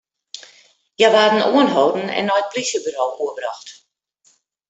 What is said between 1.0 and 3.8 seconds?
waarden oanholden en nei it polysjeburo oerbrocht.